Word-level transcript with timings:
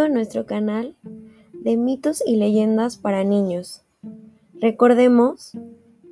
A 0.00 0.08
nuestro 0.08 0.46
canal 0.46 0.94
de 1.52 1.76
mitos 1.76 2.22
y 2.26 2.36
leyendas 2.36 2.96
para 2.96 3.22
niños. 3.22 3.82
Recordemos 4.54 5.52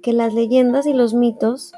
que 0.02 0.12
las 0.12 0.34
leyendas 0.34 0.84
y 0.84 0.92
los 0.92 1.14
mitos 1.14 1.72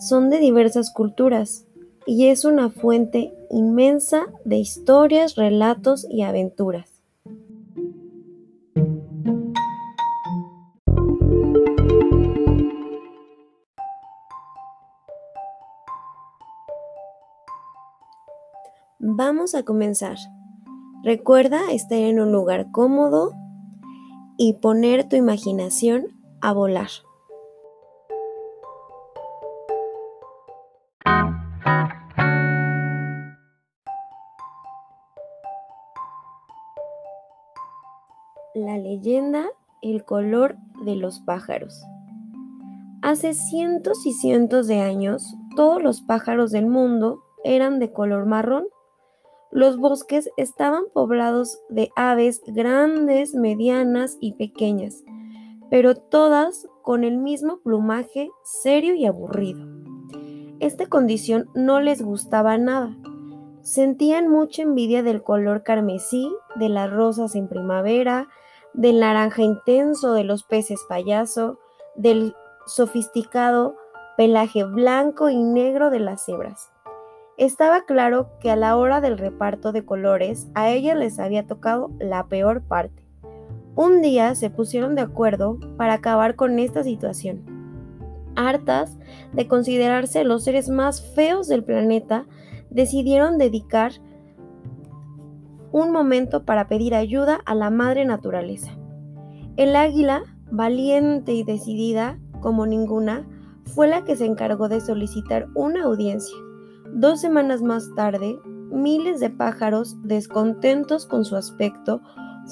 son 0.00 0.30
de 0.30 0.38
diversas 0.38 0.92
culturas 0.92 1.64
y 2.06 2.26
es 2.26 2.44
una 2.44 2.70
fuente 2.70 3.32
inmensa 3.50 4.26
de 4.44 4.56
historias, 4.56 5.36
relatos 5.36 6.08
y 6.10 6.22
aventuras. 6.22 6.90
Vamos 18.98 19.54
a 19.54 19.62
comenzar. 19.62 20.16
Recuerda 21.04 21.72
estar 21.72 21.98
en 21.98 22.20
un 22.20 22.30
lugar 22.30 22.70
cómodo 22.70 23.32
y 24.38 24.52
poner 24.52 25.08
tu 25.08 25.16
imaginación 25.16 26.06
a 26.40 26.52
volar. 26.52 26.90
La 38.54 38.78
leyenda 38.78 39.46
El 39.82 40.04
color 40.04 40.56
de 40.84 40.94
los 40.94 41.18
pájaros. 41.18 41.82
Hace 43.02 43.34
cientos 43.34 44.06
y 44.06 44.12
cientos 44.12 44.68
de 44.68 44.78
años, 44.78 45.34
todos 45.56 45.82
los 45.82 46.00
pájaros 46.00 46.52
del 46.52 46.68
mundo 46.68 47.24
eran 47.42 47.80
de 47.80 47.90
color 47.92 48.26
marrón 48.26 48.66
los 49.52 49.76
bosques 49.76 50.30
estaban 50.38 50.84
poblados 50.94 51.60
de 51.68 51.90
aves 51.94 52.42
grandes, 52.46 53.34
medianas 53.34 54.16
y 54.18 54.32
pequeñas, 54.32 55.04
pero 55.70 55.94
todas 55.94 56.66
con 56.82 57.04
el 57.04 57.18
mismo 57.18 57.58
plumaje 57.58 58.30
serio 58.42 58.94
y 58.94 59.04
aburrido. 59.04 59.66
Esta 60.58 60.86
condición 60.86 61.50
no 61.54 61.80
les 61.80 62.02
gustaba 62.02 62.56
nada. 62.56 62.96
Sentían 63.60 64.28
mucha 64.28 64.62
envidia 64.62 65.02
del 65.02 65.22
color 65.22 65.62
carmesí, 65.62 66.34
de 66.56 66.70
las 66.70 66.90
rosas 66.90 67.34
en 67.34 67.46
primavera, 67.46 68.28
del 68.72 69.00
naranja 69.00 69.42
intenso 69.42 70.14
de 70.14 70.24
los 70.24 70.44
peces 70.44 70.80
payaso, 70.88 71.58
del 71.94 72.34
sofisticado 72.66 73.76
pelaje 74.16 74.64
blanco 74.64 75.28
y 75.28 75.42
negro 75.42 75.90
de 75.90 76.00
las 76.00 76.24
cebras. 76.24 76.70
Estaba 77.42 77.86
claro 77.86 78.28
que 78.38 78.52
a 78.52 78.56
la 78.56 78.76
hora 78.76 79.00
del 79.00 79.18
reparto 79.18 79.72
de 79.72 79.84
colores 79.84 80.46
a 80.54 80.70
ellas 80.70 80.96
les 80.96 81.18
había 81.18 81.44
tocado 81.44 81.90
la 81.98 82.28
peor 82.28 82.62
parte. 82.62 83.02
Un 83.74 84.00
día 84.00 84.36
se 84.36 84.48
pusieron 84.48 84.94
de 84.94 85.02
acuerdo 85.02 85.58
para 85.76 85.94
acabar 85.94 86.36
con 86.36 86.60
esta 86.60 86.84
situación. 86.84 87.42
Hartas 88.36 88.96
de 89.32 89.48
considerarse 89.48 90.22
los 90.22 90.44
seres 90.44 90.68
más 90.68 91.02
feos 91.16 91.48
del 91.48 91.64
planeta, 91.64 92.26
decidieron 92.70 93.38
dedicar 93.38 93.90
un 95.72 95.90
momento 95.90 96.44
para 96.44 96.68
pedir 96.68 96.94
ayuda 96.94 97.40
a 97.44 97.56
la 97.56 97.70
madre 97.70 98.04
naturaleza. 98.04 98.70
El 99.56 99.74
águila, 99.74 100.22
valiente 100.52 101.32
y 101.32 101.42
decidida 101.42 102.20
como 102.40 102.66
ninguna, 102.66 103.26
fue 103.64 103.88
la 103.88 104.04
que 104.04 104.14
se 104.14 104.26
encargó 104.26 104.68
de 104.68 104.80
solicitar 104.80 105.48
una 105.56 105.82
audiencia. 105.82 106.36
Dos 106.94 107.20
semanas 107.22 107.62
más 107.62 107.94
tarde, 107.94 108.38
miles 108.70 109.18
de 109.18 109.30
pájaros, 109.30 109.96
descontentos 110.02 111.06
con 111.06 111.24
su 111.24 111.36
aspecto, 111.36 112.02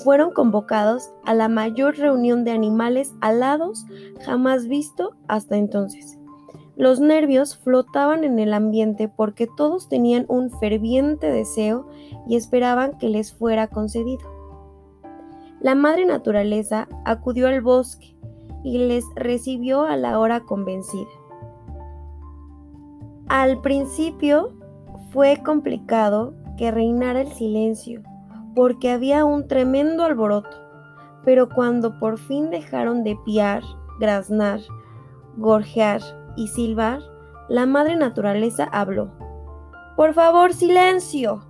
fueron 0.02 0.32
convocados 0.32 1.10
a 1.24 1.34
la 1.34 1.48
mayor 1.48 1.96
reunión 1.96 2.44
de 2.44 2.52
animales 2.52 3.12
alados 3.20 3.84
jamás 4.24 4.66
visto 4.66 5.14
hasta 5.28 5.56
entonces. 5.56 6.18
Los 6.74 7.00
nervios 7.00 7.58
flotaban 7.58 8.24
en 8.24 8.38
el 8.38 8.54
ambiente 8.54 9.08
porque 9.08 9.46
todos 9.46 9.90
tenían 9.90 10.24
un 10.28 10.50
ferviente 10.50 11.30
deseo 11.30 11.86
y 12.26 12.36
esperaban 12.36 12.96
que 12.96 13.10
les 13.10 13.34
fuera 13.34 13.66
concedido. 13.66 14.22
La 15.60 15.74
madre 15.74 16.06
naturaleza 16.06 16.88
acudió 17.04 17.48
al 17.48 17.60
bosque 17.60 18.16
y 18.64 18.78
les 18.78 19.04
recibió 19.16 19.82
a 19.82 19.98
la 19.98 20.18
hora 20.18 20.40
convencida. 20.40 21.19
Al 23.30 23.60
principio 23.60 24.50
fue 25.12 25.40
complicado 25.44 26.34
que 26.58 26.72
reinara 26.72 27.20
el 27.20 27.28
silencio, 27.28 28.02
porque 28.56 28.90
había 28.90 29.24
un 29.24 29.46
tremendo 29.46 30.02
alboroto, 30.02 30.56
pero 31.24 31.48
cuando 31.48 31.96
por 32.00 32.18
fin 32.18 32.50
dejaron 32.50 33.04
de 33.04 33.16
piar, 33.24 33.62
graznar, 34.00 34.58
gorjear 35.36 36.00
y 36.36 36.48
silbar, 36.48 37.02
la 37.48 37.66
madre 37.66 37.94
naturaleza 37.94 38.64
habló. 38.64 39.12
Por 39.96 40.12
favor, 40.12 40.52
silencio. 40.52 41.46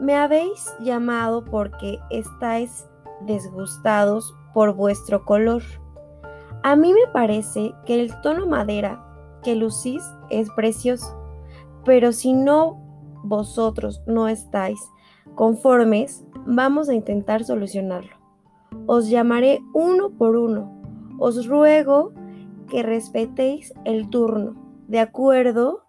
Me 0.00 0.14
habéis 0.14 0.72
llamado 0.78 1.44
porque 1.44 1.98
estáis 2.10 2.88
desgustados 3.22 4.32
por 4.54 4.74
vuestro 4.74 5.24
color. 5.24 5.64
A 6.62 6.76
mí 6.76 6.92
me 6.92 7.10
parece 7.12 7.74
que 7.84 8.00
el 8.00 8.20
tono 8.20 8.46
madera 8.46 9.07
que 9.42 9.54
lucís 9.54 10.02
es 10.30 10.50
precioso. 10.50 11.16
Pero 11.84 12.12
si 12.12 12.32
no 12.32 12.78
vosotros 13.22 14.02
no 14.06 14.28
estáis 14.28 14.78
conformes, 15.34 16.24
vamos 16.46 16.88
a 16.88 16.94
intentar 16.94 17.44
solucionarlo. 17.44 18.16
Os 18.86 19.08
llamaré 19.08 19.60
uno 19.74 20.10
por 20.10 20.36
uno. 20.36 20.82
Os 21.18 21.46
ruego 21.46 22.12
que 22.68 22.82
respetéis 22.82 23.72
el 23.84 24.10
turno. 24.10 24.54
¿De 24.88 25.00
acuerdo? 25.00 25.84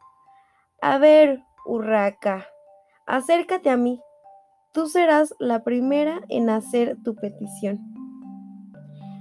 A 0.82 0.98
ver, 0.98 1.44
Urraca, 1.66 2.48
acércate 3.06 3.70
a 3.70 3.78
mí. 3.78 4.02
Tú 4.74 4.88
serás 4.88 5.34
la 5.40 5.64
primera 5.64 6.22
en 6.30 6.50
hacer 6.50 6.98
tu 7.04 7.16
petición. 7.16 7.80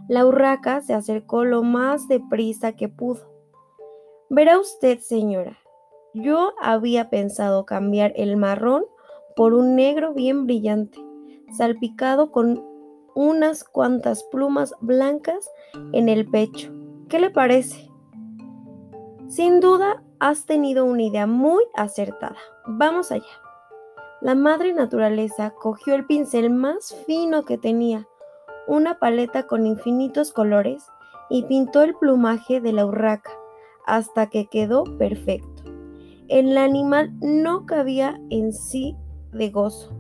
La 0.09 0.25
urraca 0.25 0.81
se 0.81 0.95
acercó 0.95 1.45
lo 1.45 1.63
más 1.63 2.09
deprisa 2.09 2.73
que 2.73 2.89
pudo 2.89 3.38
Verá 4.31 4.59
usted, 4.59 4.99
señora, 4.99 5.57
yo 6.13 6.53
había 6.61 7.09
pensado 7.09 7.65
cambiar 7.65 8.13
el 8.15 8.37
marrón 8.37 8.85
por 9.35 9.55
un 9.55 9.75
negro 9.75 10.13
bien 10.13 10.45
brillante, 10.45 10.99
salpicado 11.57 12.31
con 12.31 12.63
unas 13.15 13.65
cuantas 13.65 14.25
plumas 14.25 14.75
blancas 14.83 15.51
en 15.93 16.11
el 16.11 16.29
pecho. 16.29 16.71
¿Qué 17.09 17.19
le 17.21 17.31
parece? 17.31 17.91
Sin 19.29 19.61
duda, 19.61 20.03
has 20.21 20.45
tenido 20.45 20.85
una 20.85 21.05
idea 21.05 21.27
muy 21.27 21.65
acertada. 21.75 22.37
Vamos 22.67 23.11
allá. 23.11 23.25
La 24.21 24.35
madre 24.35 24.75
naturaleza 24.75 25.55
cogió 25.59 25.95
el 25.95 26.05
pincel 26.05 26.51
más 26.51 26.95
fino 27.07 27.47
que 27.47 27.57
tenía, 27.57 28.07
una 28.67 28.99
paleta 28.99 29.47
con 29.47 29.67
infinitos 29.67 30.33
colores, 30.33 30.85
y 31.31 31.45
pintó 31.45 31.83
el 31.83 31.95
plumaje 31.95 32.61
de 32.61 32.73
la 32.73 32.85
urraca 32.85 33.31
hasta 33.89 34.29
que 34.29 34.47
quedó 34.47 34.85
perfecto. 34.99 35.65
El 36.29 36.59
animal 36.59 37.11
no 37.21 37.65
cabía 37.65 38.21
en 38.29 38.53
sí 38.53 38.95
de 39.33 39.49
gozo. 39.49 39.91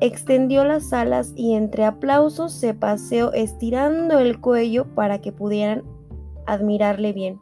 Extendió 0.00 0.64
las 0.64 0.92
alas 0.92 1.32
y 1.34 1.54
entre 1.54 1.84
aplausos 1.84 2.52
se 2.52 2.74
paseó 2.74 3.32
estirando 3.32 4.18
el 4.18 4.40
cuello 4.40 4.86
para 4.94 5.20
que 5.20 5.32
pudieran 5.32 5.84
admirarle 6.46 7.12
bien. 7.12 7.40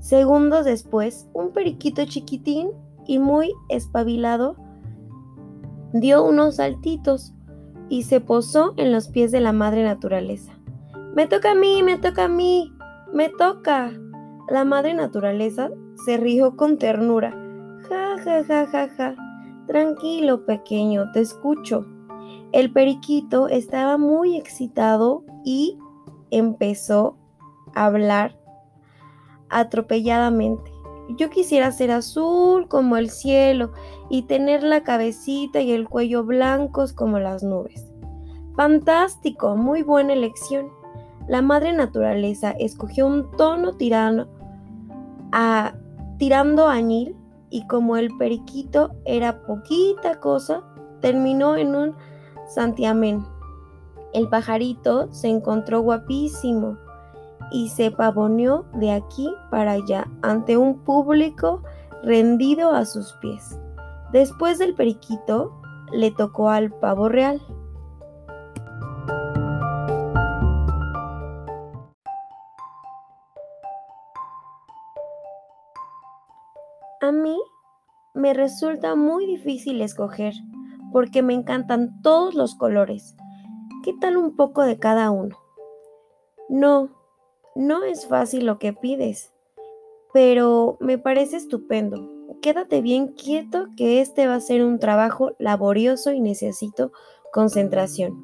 Segundos 0.00 0.64
después, 0.64 1.28
un 1.34 1.52
periquito 1.52 2.04
chiquitín 2.06 2.70
y 3.06 3.18
muy 3.18 3.52
espabilado 3.68 4.56
dio 5.92 6.24
unos 6.24 6.56
saltitos 6.56 7.34
y 7.90 8.04
se 8.04 8.20
posó 8.20 8.72
en 8.76 8.92
los 8.92 9.08
pies 9.08 9.30
de 9.30 9.40
la 9.40 9.52
madre 9.52 9.82
naturaleza. 9.84 10.58
Me 11.14 11.26
toca 11.26 11.52
a 11.52 11.54
mí, 11.54 11.82
me 11.82 11.98
toca 11.98 12.24
a 12.24 12.28
mí, 12.28 12.72
me 13.12 13.28
toca. 13.28 13.92
La 14.50 14.64
madre 14.64 14.94
naturaleza 14.94 15.70
se 16.06 16.16
rió 16.16 16.56
con 16.56 16.78
ternura. 16.78 17.32
Ja, 17.86 18.16
ja, 18.24 18.42
ja, 18.44 18.66
ja, 18.66 18.88
ja. 18.88 19.14
Tranquilo, 19.66 20.46
pequeño, 20.46 21.12
te 21.12 21.20
escucho. 21.20 21.84
El 22.52 22.72
periquito 22.72 23.48
estaba 23.48 23.98
muy 23.98 24.38
excitado 24.38 25.22
y 25.44 25.78
empezó 26.30 27.18
a 27.74 27.84
hablar 27.84 28.38
atropelladamente. 29.50 30.72
Yo 31.18 31.28
quisiera 31.28 31.70
ser 31.70 31.90
azul 31.90 32.68
como 32.68 32.96
el 32.96 33.10
cielo 33.10 33.72
y 34.08 34.22
tener 34.22 34.62
la 34.62 34.82
cabecita 34.82 35.60
y 35.60 35.72
el 35.72 35.86
cuello 35.86 36.24
blancos 36.24 36.94
como 36.94 37.18
las 37.18 37.42
nubes. 37.42 37.92
Fantástico, 38.56 39.56
muy 39.56 39.82
buena 39.82 40.14
elección. 40.14 40.70
La 41.28 41.42
madre 41.42 41.74
naturaleza 41.74 42.52
escogió 42.52 43.06
un 43.06 43.30
tono 43.36 43.76
tirano 43.76 44.37
a 45.32 45.74
tirando 46.18 46.68
añil 46.68 47.16
y 47.50 47.66
como 47.66 47.96
el 47.96 48.16
periquito 48.16 48.90
era 49.04 49.42
poquita 49.42 50.20
cosa, 50.20 50.62
terminó 51.00 51.56
en 51.56 51.74
un 51.74 51.94
santiamén. 52.48 53.24
El 54.12 54.28
pajarito 54.28 55.12
se 55.12 55.28
encontró 55.28 55.80
guapísimo 55.80 56.76
y 57.50 57.68
se 57.68 57.90
pavoneó 57.90 58.64
de 58.74 58.92
aquí 58.92 59.32
para 59.50 59.72
allá 59.72 60.06
ante 60.22 60.56
un 60.56 60.78
público 60.78 61.62
rendido 62.02 62.72
a 62.72 62.84
sus 62.84 63.12
pies. 63.14 63.58
Después 64.12 64.58
del 64.58 64.74
periquito, 64.74 65.52
le 65.92 66.10
tocó 66.10 66.50
al 66.50 66.70
pavo 66.70 67.08
real. 67.08 67.40
A 77.08 77.10
mí 77.10 77.40
me 78.12 78.34
resulta 78.34 78.94
muy 78.94 79.24
difícil 79.24 79.80
escoger 79.80 80.34
porque 80.92 81.22
me 81.22 81.32
encantan 81.32 82.02
todos 82.02 82.34
los 82.34 82.54
colores. 82.54 83.16
¿Qué 83.82 83.94
tal 83.98 84.18
un 84.18 84.36
poco 84.36 84.62
de 84.62 84.78
cada 84.78 85.10
uno? 85.10 85.38
No, 86.50 86.90
no 87.54 87.82
es 87.82 88.06
fácil 88.06 88.44
lo 88.44 88.58
que 88.58 88.74
pides, 88.74 89.32
pero 90.12 90.76
me 90.80 90.98
parece 90.98 91.38
estupendo. 91.38 92.10
Quédate 92.42 92.82
bien 92.82 93.14
quieto 93.14 93.68
que 93.74 94.02
este 94.02 94.28
va 94.28 94.34
a 94.34 94.40
ser 94.40 94.62
un 94.62 94.78
trabajo 94.78 95.30
laborioso 95.38 96.12
y 96.12 96.20
necesito 96.20 96.92
concentración. 97.32 98.20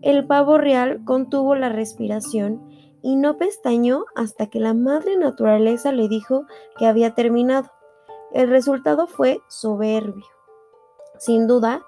El 0.00 0.26
pavo 0.26 0.56
real 0.56 1.04
contuvo 1.04 1.56
la 1.56 1.68
respiración 1.68 2.70
y 3.02 3.16
no 3.16 3.36
pestañó 3.36 4.06
hasta 4.16 4.46
que 4.46 4.60
la 4.60 4.72
madre 4.72 5.18
naturaleza 5.18 5.92
le 5.92 6.08
dijo 6.08 6.46
que 6.78 6.86
había 6.86 7.14
terminado. 7.14 7.68
El 8.32 8.48
resultado 8.48 9.06
fue 9.06 9.40
soberbio. 9.48 10.26
Sin 11.18 11.46
duda, 11.46 11.82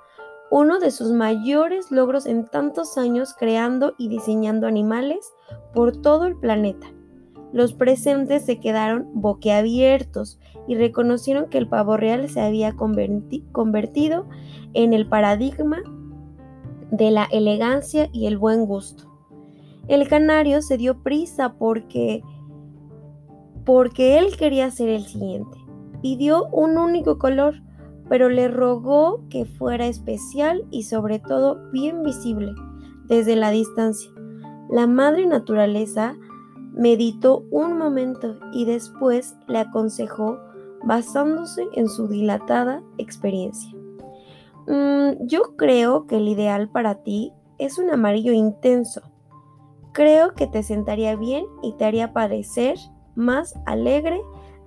uno 0.51 0.81
de 0.81 0.91
sus 0.91 1.13
mayores 1.13 1.91
logros 1.93 2.27
en 2.27 2.47
tantos 2.47 2.99
años 2.99 3.35
creando 3.39 3.95
y 3.99 4.09
diseñando 4.09 4.67
animales 4.67 5.33
por 5.73 5.97
todo 5.97 6.27
el 6.27 6.37
planeta. 6.37 6.89
Los 7.53 7.75
presentes 7.75 8.45
se 8.45 8.59
quedaron 8.59 9.09
boquiabiertos 9.13 10.39
y 10.67 10.77
reconocieron 10.77 11.49
que 11.49 11.59
el 11.59 11.69
pavo 11.69 11.97
real 11.97 12.29
se 12.29 12.41
había 12.41 12.75
convertido 12.75 14.29
en 14.73 14.93
el 14.93 15.09
paradigma 15.09 15.79
de 16.91 17.11
la 17.11 17.29
elegancia 17.31 18.09
y 18.13 18.27
el 18.27 18.39
buen 18.39 18.67
gusto. 18.67 19.05
El 19.89 20.09
canario 20.09 20.63
se 20.63 20.77
dio 20.77 21.03
prisa 21.03 21.55
porque 21.55 22.23
porque 23.65 24.19
él 24.19 24.37
quería 24.37 24.71
ser 24.71 24.89
el 24.89 25.05
siguiente. 25.05 25.60
Pidió 26.03 26.47
un 26.47 26.79
único 26.79 27.19
color, 27.19 27.63
pero 28.09 28.29
le 28.29 28.49
rogó 28.49 29.23
que 29.29 29.45
fuera 29.45 29.87
especial 29.87 30.65
y 30.71 30.85
sobre 30.85 31.19
todo 31.19 31.71
bien 31.73 32.03
visible 32.03 32.53
desde 33.07 33.37
la 33.37 33.51
distancia. 33.51 34.11
La 34.71 34.87
madre 34.87 35.27
naturaleza 35.27 36.17
meditó 36.73 37.45
un 37.51 37.77
momento 37.77 38.39
y 38.53 38.65
después 38.65 39.37
le 39.49 39.59
aconsejó 39.59 40.39
basándose 40.85 41.67
en 41.75 41.89
su 41.89 42.09
dilatada 42.09 42.83
experiencia. 42.99 43.75
Mm, 44.67 45.27
yo 45.27 45.57
creo 45.57 46.07
que 46.07 46.17
el 46.17 46.29
ideal 46.29 46.69
para 46.69 47.03
ti 47.03 47.33
es 47.59 47.79
un 47.79 47.91
amarillo 47.91 48.33
intenso. 48.33 49.03
Creo 49.93 50.35
que 50.35 50.47
te 50.47 50.63
sentaría 50.63 51.17
bien 51.17 51.45
y 51.63 51.73
te 51.73 51.85
haría 51.85 52.13
parecer 52.13 52.79
más 53.17 53.55
alegre 53.67 54.21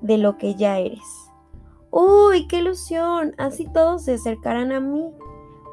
de 0.03 0.19
lo 0.19 0.38
que 0.38 0.53
ya 0.53 0.77
eres. 0.77 1.31
¡Uy, 1.89 2.47
qué 2.47 2.59
ilusión! 2.59 3.33
Así 3.39 3.67
todos 3.73 4.03
se 4.03 4.13
acercarán 4.13 4.71
a 4.71 4.79
mí, 4.79 5.09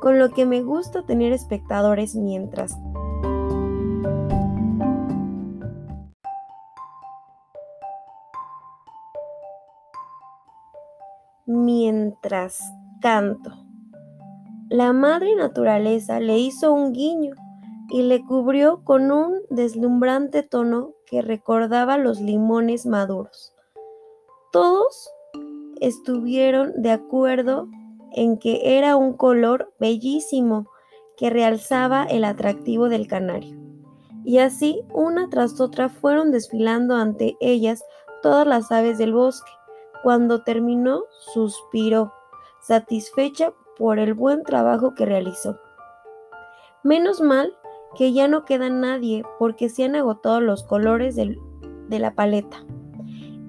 con 0.00 0.19
lo 0.19 0.31
que 0.31 0.47
me 0.47 0.62
gusta 0.62 1.05
tener 1.05 1.32
espectadores 1.32 2.15
mientras 2.15 2.75
mientras 11.50 12.61
canto. 13.00 13.50
La 14.69 14.93
madre 14.93 15.35
naturaleza 15.35 16.21
le 16.21 16.38
hizo 16.38 16.73
un 16.73 16.93
guiño 16.93 17.35
y 17.91 18.03
le 18.03 18.25
cubrió 18.25 18.85
con 18.85 19.11
un 19.11 19.41
deslumbrante 19.50 20.44
tono 20.44 20.93
que 21.06 21.23
recordaba 21.23 21.99
los 21.99 22.21
limones 22.21 22.87
maduros. 22.87 23.53
Todos 24.50 25.08
estuvieron 25.81 26.73
de 26.82 26.91
acuerdo 26.91 27.69
en 28.12 28.37
que 28.37 28.79
era 28.79 28.97
un 28.97 29.12
color 29.12 29.73
bellísimo 29.79 30.67
que 31.17 31.31
realzaba 31.31 32.02
el 32.05 32.25
atractivo 32.25 32.88
del 32.88 33.06
canario. 33.06 33.56
Y 34.25 34.38
así, 34.38 34.82
una 34.93 35.29
tras 35.29 35.61
otra, 35.61 35.88
fueron 35.88 36.32
desfilando 36.32 36.97
ante 36.97 37.37
ellas 37.41 37.85
todas 38.23 38.47
las 38.47 38.73
aves 38.73 38.99
del 38.99 39.14
bosque, 39.14 39.50
cuando 40.02 40.43
terminó, 40.43 41.05
suspiró, 41.32 42.12
satisfecha 42.61 43.53
por 43.79 43.99
el 43.99 44.14
buen 44.14 44.43
trabajo 44.43 44.94
que 44.94 45.06
realizó. 45.06 45.58
Menos 46.82 47.20
mal 47.20 47.55
que 47.96 48.12
ya 48.12 48.26
no 48.26 48.44
queda 48.44 48.69
nadie 48.69 49.23
porque 49.38 49.69
se 49.69 49.85
han 49.85 49.94
agotado 49.94 50.41
los 50.41 50.64
colores 50.64 51.14
de 51.14 51.99
la 51.99 52.14
paleta. 52.14 52.64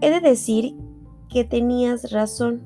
He 0.01 0.09
de 0.09 0.19
decir 0.19 0.75
que 1.31 1.43
tenías 1.43 2.11
razón. 2.11 2.63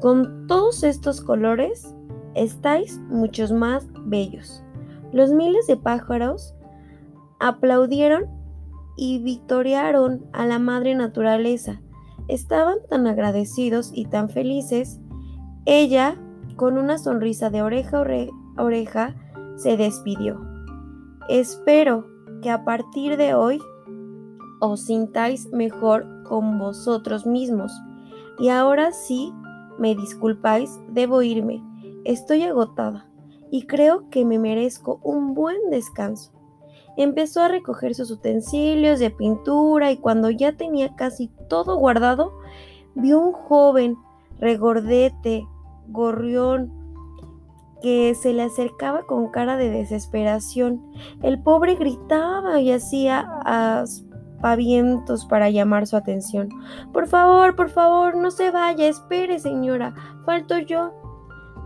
Con 0.00 0.46
todos 0.46 0.82
estos 0.82 1.20
colores 1.20 1.94
estáis 2.34 2.98
muchos 3.08 3.52
más 3.52 3.86
bellos. 4.06 4.62
Los 5.12 5.32
miles 5.32 5.66
de 5.66 5.76
pájaros 5.76 6.54
aplaudieron 7.38 8.24
y 8.96 9.18
victoriaron 9.22 10.26
a 10.32 10.46
la 10.46 10.58
madre 10.58 10.94
naturaleza 10.94 11.80
Estaban 12.28 12.78
tan 12.88 13.06
agradecidos 13.06 13.90
y 13.92 14.06
tan 14.06 14.30
felices. 14.30 15.00
Ella, 15.66 16.16
con 16.56 16.78
una 16.78 16.98
sonrisa 16.98 17.50
de 17.50 17.62
oreja 17.62 17.98
a 17.98 18.62
oreja, 18.62 19.14
se 19.56 19.76
despidió. 19.76 20.40
Espero 21.28 22.06
que 22.42 22.50
a 22.50 22.64
partir 22.64 23.16
de 23.16 23.34
hoy 23.34 23.60
os 24.60 24.86
sintáis 24.86 25.48
mejor 25.52 26.06
con 26.24 26.58
vosotros 26.58 27.26
mismos. 27.26 27.72
Y 28.38 28.48
ahora 28.48 28.92
sí, 28.92 29.32
me 29.78 29.94
disculpáis, 29.94 30.80
debo 30.88 31.22
irme. 31.22 31.62
Estoy 32.04 32.42
agotada 32.42 33.06
y 33.50 33.66
creo 33.66 34.10
que 34.10 34.24
me 34.24 34.38
merezco 34.38 35.00
un 35.02 35.34
buen 35.34 35.70
descanso. 35.70 36.32
Empezó 36.96 37.42
a 37.42 37.48
recoger 37.48 37.94
sus 37.94 38.10
utensilios 38.10 38.98
de 38.98 39.10
pintura 39.10 39.92
y 39.92 39.96
cuando 39.96 40.30
ya 40.30 40.56
tenía 40.56 40.94
casi 40.96 41.28
todo 41.48 41.76
guardado, 41.76 42.32
vio 42.94 43.20
un 43.20 43.32
joven 43.32 43.96
regordete, 44.38 45.46
gorrión, 45.88 46.72
que 47.82 48.14
se 48.14 48.32
le 48.32 48.42
acercaba 48.42 49.02
con 49.02 49.28
cara 49.30 49.56
de 49.56 49.70
desesperación. 49.70 50.82
El 51.22 51.42
pobre 51.42 51.74
gritaba 51.74 52.60
y 52.60 52.72
hacía 52.72 53.28
para 55.28 55.48
llamar 55.48 55.86
su 55.86 55.96
atención. 55.96 56.50
Por 56.92 57.06
favor, 57.06 57.56
por 57.56 57.70
favor, 57.70 58.16
no 58.16 58.30
se 58.30 58.50
vaya, 58.50 58.86
espere, 58.86 59.38
señora, 59.38 59.94
falto 60.24 60.58
yo. 60.58 60.92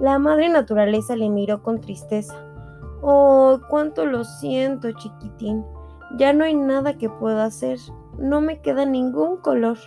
La 0.00 0.18
madre 0.18 0.48
naturaleza 0.48 1.16
le 1.16 1.28
miró 1.28 1.62
con 1.62 1.80
tristeza. 1.80 2.34
Oh, 3.02 3.58
cuánto 3.68 4.06
lo 4.06 4.22
siento, 4.24 4.92
chiquitín. 4.92 5.64
Ya 6.16 6.32
no 6.32 6.44
hay 6.44 6.54
nada 6.54 6.96
que 6.96 7.10
pueda 7.10 7.44
hacer. 7.44 7.78
No 8.16 8.40
me 8.40 8.60
queda 8.60 8.86
ningún 8.86 9.38
color. 9.38 9.78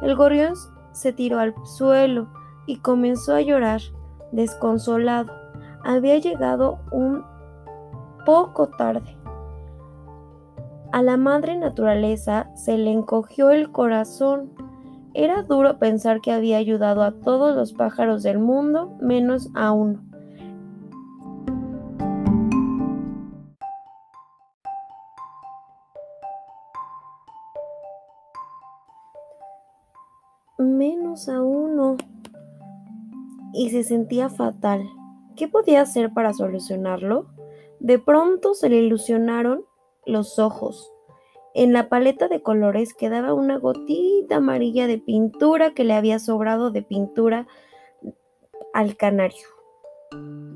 El 0.00 0.14
gorrión 0.14 0.54
se 0.92 1.12
tiró 1.12 1.40
al 1.40 1.54
suelo 1.64 2.28
y 2.66 2.76
comenzó 2.76 3.34
a 3.34 3.40
llorar, 3.40 3.80
desconsolado. 4.30 5.32
Había 5.84 6.18
llegado 6.18 6.78
un 6.92 7.24
poco 8.24 8.68
tarde. 8.68 9.16
A 10.92 11.02
la 11.02 11.16
madre 11.16 11.56
naturaleza 11.56 12.50
se 12.54 12.76
le 12.76 12.92
encogió 12.92 13.50
el 13.50 13.72
corazón. 13.72 14.50
Era 15.14 15.42
duro 15.42 15.78
pensar 15.78 16.20
que 16.20 16.32
había 16.32 16.58
ayudado 16.58 17.02
a 17.02 17.12
todos 17.12 17.56
los 17.56 17.72
pájaros 17.72 18.22
del 18.22 18.38
mundo 18.38 18.96
menos 19.00 19.48
a 19.54 19.72
uno. 19.72 20.02
menos 30.58 31.28
a 31.28 31.42
uno. 31.42 31.96
Y 33.54 33.70
se 33.70 33.82
sentía 33.82 34.28
fatal. 34.28 34.88
¿Qué 35.36 35.48
podía 35.48 35.82
hacer 35.82 36.12
para 36.12 36.32
solucionarlo? 36.34 37.26
De 37.80 37.98
pronto 37.98 38.54
se 38.54 38.68
le 38.68 38.76
ilusionaron 38.76 39.64
los 40.04 40.38
ojos 40.38 40.90
En 41.54 41.72
la 41.72 41.88
paleta 41.88 42.28
de 42.28 42.42
colores 42.42 42.94
quedaba 42.94 43.34
una 43.34 43.58
gotita 43.58 44.36
amarilla 44.36 44.86
de 44.86 44.98
pintura 44.98 45.74
que 45.74 45.84
le 45.84 45.94
había 45.94 46.18
sobrado 46.18 46.70
de 46.70 46.82
pintura 46.82 47.46
al 48.72 48.96
canario. 48.96 49.46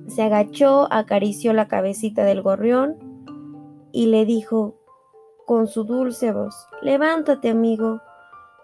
Se 0.08 0.22
agachó, 0.22 0.88
acarició 0.90 1.52
la 1.52 1.68
cabecita 1.68 2.24
del 2.24 2.40
gorrión 2.40 2.96
y 3.92 4.06
le 4.06 4.24
dijo 4.24 4.74
con 5.46 5.68
su 5.68 5.84
dulce 5.84 6.32
voz, 6.32 6.66
levántate 6.82 7.50
amigo, 7.50 8.00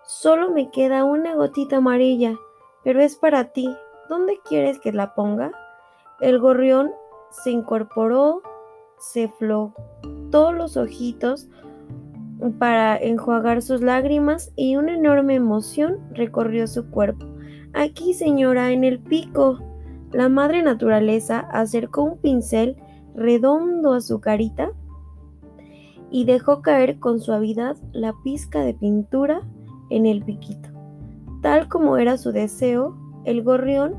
solo 0.05 0.51
me 0.51 0.71
queda 0.71 1.05
una 1.05 1.35
gotita 1.35 1.77
amarilla, 1.77 2.37
pero 2.83 3.01
es 3.01 3.17
para 3.17 3.53
ti, 3.53 3.69
¿dónde 4.09 4.41
quieres 4.45 4.81
que 4.81 4.93
la 4.93 5.15
ponga? 5.15 5.53
El 6.21 6.41
gorrión 6.41 6.93
se 7.31 7.51
incorporó, 7.51 8.43
se 8.99 9.29
flotó 10.33 10.53
los 10.53 10.77
ojitos 10.79 11.49
para 12.59 12.97
enjuagar 12.97 13.61
sus 13.63 13.83
lágrimas 13.83 14.51
y 14.57 14.77
una 14.77 14.95
enorme 14.95 15.35
emoción 15.35 15.99
recorrió 16.13 16.67
su 16.67 16.91
cuerpo. 16.91 17.27
Aquí, 17.75 18.15
señora, 18.15 18.73
en 18.73 18.83
el 18.85 18.99
pico. 18.99 19.59
La 20.11 20.29
madre 20.29 20.63
naturaleza 20.63 21.41
acercó 21.53 22.03
un 22.03 22.19
pincel 22.19 22.77
redondo 23.15 23.93
a 23.93 24.01
su 24.01 24.21
carita 24.21 24.73
y 26.11 26.25
dejó 26.25 26.63
caer 26.63 26.99
con 26.99 27.21
suavidad 27.21 27.77
la 27.93 28.15
pizca 28.25 28.61
de 28.61 28.75
pintura 28.75 29.43
en 29.91 30.07
el 30.07 30.23
piquito. 30.23 30.71
Tal 31.43 31.69
como 31.69 31.97
era 31.99 32.17
su 32.17 32.33
deseo, 32.33 32.97
el 33.25 33.43
gorrión, 33.43 33.95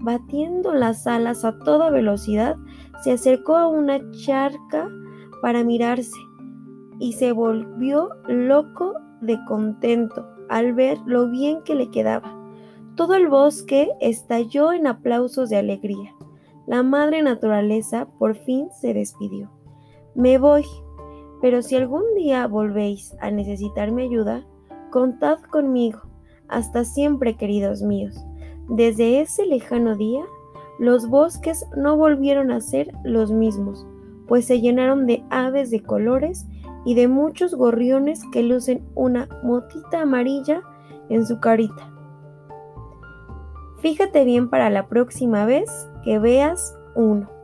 batiendo 0.00 0.74
las 0.74 1.06
alas 1.06 1.44
a 1.44 1.58
toda 1.58 1.90
velocidad, 1.90 2.56
se 3.02 3.12
acercó 3.12 3.56
a 3.56 3.68
una 3.68 4.00
charca 4.24 4.88
para 5.40 5.64
mirarse 5.64 6.18
y 6.98 7.12
se 7.12 7.32
volvió 7.32 8.10
loco 8.26 8.94
de 9.20 9.38
contento 9.46 10.26
al 10.48 10.72
ver 10.74 10.98
lo 11.06 11.30
bien 11.30 11.62
que 11.62 11.74
le 11.74 11.90
quedaba. 11.90 12.34
Todo 12.94 13.14
el 13.14 13.28
bosque 13.28 13.90
estalló 14.00 14.72
en 14.72 14.86
aplausos 14.86 15.50
de 15.50 15.56
alegría. 15.56 16.14
La 16.66 16.82
madre 16.82 17.22
naturaleza 17.22 18.08
por 18.18 18.34
fin 18.34 18.68
se 18.72 18.92
despidió. 18.92 19.50
Me 20.14 20.38
voy, 20.38 20.64
pero 21.40 21.62
si 21.62 21.76
algún 21.76 22.02
día 22.16 22.46
volvéis 22.46 23.14
a 23.20 23.30
necesitar 23.30 23.92
mi 23.92 24.02
ayuda, 24.02 24.44
contad 24.90 25.38
conmigo. 25.50 26.00
Hasta 26.48 26.84
siempre, 26.84 27.36
queridos 27.36 27.82
míos. 27.82 28.16
Desde 28.68 29.20
ese 29.20 29.46
lejano 29.46 29.96
día, 29.96 30.24
los 30.78 31.08
bosques 31.08 31.66
no 31.76 31.96
volvieron 31.96 32.50
a 32.50 32.60
ser 32.60 32.92
los 33.04 33.30
mismos, 33.30 33.86
pues 34.28 34.46
se 34.46 34.60
llenaron 34.60 35.06
de 35.06 35.24
aves 35.30 35.70
de 35.70 35.82
colores 35.82 36.46
y 36.84 36.94
de 36.94 37.08
muchos 37.08 37.54
gorriones 37.54 38.22
que 38.30 38.42
lucen 38.42 38.86
una 38.94 39.28
motita 39.42 40.02
amarilla 40.02 40.62
en 41.08 41.26
su 41.26 41.40
carita. 41.40 41.90
Fíjate 43.80 44.24
bien 44.24 44.50
para 44.50 44.70
la 44.70 44.88
próxima 44.88 45.46
vez 45.46 45.70
que 46.04 46.18
veas 46.18 46.76
uno. 46.94 47.37